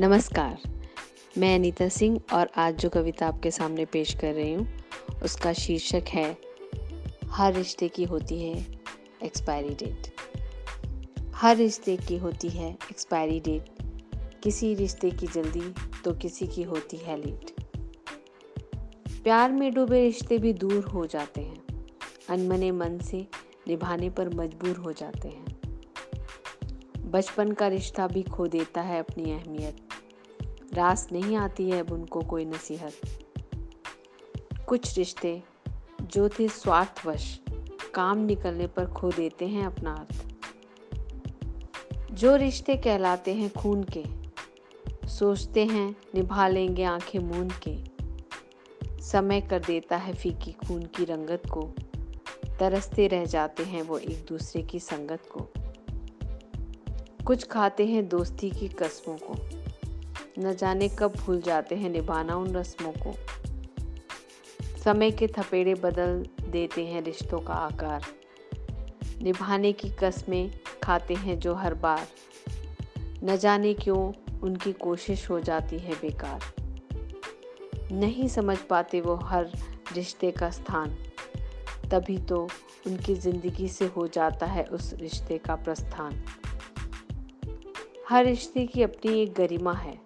नमस्कार। 0.00 0.58
मैं 1.38 1.54
अनीता 1.54 1.88
सिंह 1.88 2.20
और 2.32 2.50
आज 2.56 2.76
जो 2.76 2.88
कविता 2.88 3.26
आपके 3.26 3.50
सामने 3.50 3.84
पेश 3.84 4.14
कर 4.14 4.32
रही 4.34 4.52
हूँ, 4.52 4.66
उसका 5.22 5.52
शीर्षक 5.52 6.04
है, 6.08 6.38
हर 7.30 7.52
रिश्ते 7.54 7.88
की 7.88 8.04
होती 8.04 8.40
है 8.42 8.54
एक्सपायरी 9.22 9.74
डेट 9.74 10.10
हर 11.34 11.56
रिश्ते 11.56 11.96
की 11.96 12.16
होती 12.16 12.48
है 12.48 12.70
एक्सपायरी 12.90 13.40
डेट 13.40 14.40
किसी 14.42 14.74
रिश्ते 14.74 15.10
की 15.10 15.26
जल्दी 15.26 15.74
तो 16.04 16.14
किसी 16.14 16.46
की 16.46 16.62
होती 16.62 16.96
है 16.96 17.16
लेट 17.16 17.54
प्यार 19.22 19.52
में 19.52 19.74
डूबे 19.74 20.02
रिश्ते 20.02 20.38
भी 20.38 20.52
दूर 20.52 20.84
हो 20.84 21.06
जाते 21.06 21.40
हैं। 21.40 21.86
अनमने 22.30 22.70
मन 22.70 22.98
से 22.98 23.26
निभाने 23.68 24.10
पर 24.10 24.34
मजबूर 24.34 24.76
हो 24.76 24.92
जाते 24.92 25.28
हैं। 25.28 25.59
बचपन 27.10 27.52
का 27.52 27.68
रिश्ता 27.68 28.06
भी 28.06 28.22
खो 28.22 28.46
देता 28.46 28.80
है 28.80 29.00
अपनी 29.00 29.32
अहमियत। 29.32 29.76
रास 30.74 31.08
नहीं 31.12 31.36
आती 31.36 31.70
है 31.70 31.80
अब 31.80 31.92
उनको 31.92 32.20
कोई 32.20 32.44
नसीहत। 32.44 32.92
कुछ 34.68 34.98
रिश्ते 34.98 35.42
जो 36.02 36.28
थे 36.28 36.48
स्वार्थवश 36.48 37.40
काम 37.94 38.18
निकलने 38.18 38.66
पर 38.66 38.86
खो 38.86 39.10
देते 39.10 39.48
हैं 39.48 39.66
अपना 39.66 39.94
अर्थ। 39.94 40.26
जो 42.12 42.36
रिश्ते 42.36 42.76
कहलाते 42.76 43.34
हैं 43.34 43.52
खून 43.52 43.86
के, 43.96 44.04
सोचते 45.08 45.64
हैं 45.64 45.96
निभा 46.14 46.48
लेंगे 46.48 46.84
आँखें 46.84 47.18
मूंद 47.18 47.52
के। 47.68 47.90
समय 49.02 49.40
कर 49.40 49.58
देता 49.58 49.96
है 49.96 50.14
फीकी 50.14 50.52
खून 50.52 50.82
की 50.82 51.04
रंगत 51.04 51.42
को, 51.50 51.74
तरसते 52.60 53.06
रह 53.06 53.24
जाते 53.24 53.62
हैं 53.62 53.82
वो 53.82 53.98
एक 53.98 54.26
दूसरे 54.28 54.62
की 54.62 54.80
संगत 54.80 55.22
को। 55.32 55.48
कुछ 57.26 57.46
खाते 57.46 57.86
हैं 57.86 58.08
दोस्ती 58.08 58.50
की 58.50 58.68
कस्मों 58.68 59.16
को। 59.22 59.34
न 60.38 60.54
जाने 60.54 60.88
कब 60.88 61.12
भूल 61.16 61.40
जाते 61.40 61.74
हैं 61.74 61.90
निभाना 61.90 62.36
उन 62.36 62.54
रस्मों 62.54 62.92
को। 62.92 63.14
समय 64.84 65.10
के 65.10 65.26
थपेड़े 65.26 65.74
बदल 65.74 66.26
देते 66.50 66.86
हैं 66.86 67.02
रिश्तों 67.02 67.38
का 67.38 67.54
आकार। 67.54 68.02
निभाने 69.22 69.72
की 69.72 69.90
कस्में 69.90 70.60
खाते 70.82 71.14
हैं 71.14 71.38
जो 71.38 71.54
हर 71.54 71.74
बार। 71.74 72.06
न 73.24 73.36
जाने 73.36 73.74
क्यों 73.74 74.12
उनकी 74.40 74.72
कोशिश 74.72 75.30
हो 75.30 75.40
जाती 75.40 75.78
है 75.78 75.94
बेकार। 75.94 76.40
नहीं 77.92 78.28
समझ 78.28 78.58
पाते 78.58 79.00
वो 79.00 79.14
हर 79.14 79.46
रिश्ते 79.94 80.30
का 80.30 80.50
स्थान। 80.50 80.96
तभी 81.90 82.18
तो 82.18 82.48
उनकी 82.86 83.14
ज़िंदगी 83.14 83.68
से 83.68 83.86
हो 83.86 84.06
जाता 84.06 84.46
है 84.46 84.64
उस 84.64 84.92
रिश्ते 84.92 85.38
का 85.38 85.54
प्रस्थान। 85.54 86.24
हर 88.10 88.24
रिश्ते 88.24 88.66
की 88.66 88.82
अपनी 88.82 89.20
एक 89.20 89.32
गरिमा 89.32 89.72
है। 89.72 90.00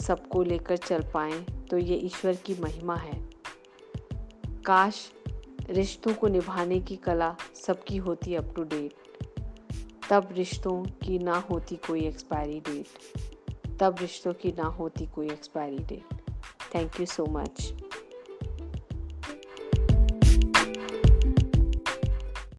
सबको 0.00 0.42
लेकर 0.42 0.76
चल 0.76 1.02
पाए 1.14 1.32
तो 1.70 1.78
ये 1.78 1.96
ईश्वर 1.96 2.36
की 2.36 2.54
महिमा 2.54 2.96
है। 2.96 3.30
काश 4.66 5.12
रिश्तों 5.70 6.14
को 6.14 6.28
निभाने 6.28 6.80
की 6.80 6.96
कला 6.96 7.36
सबकी 7.66 7.96
होती 7.96 8.34
अप 8.34 8.52
टू 8.56 8.62
डेट 8.64 8.92
तब 10.10 10.28
रिश्तों 10.32 10.82
की 10.82 11.18
ना 11.18 11.36
होती 11.50 11.76
कोई 11.76 12.00
एक्सपायरी 12.00 12.60
डेट 12.60 13.78
तब 13.80 13.96
रिश्तों 14.00 14.32
की 14.32 14.52
ना 14.52 14.66
होती 14.78 15.06
कोई 15.06 15.26
expiry 15.26 15.84
date 15.84 16.14
thank 16.74 17.00
you 17.00 17.06
so 17.06 17.26
much 17.26 17.72